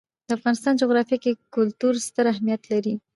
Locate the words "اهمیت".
2.33-2.61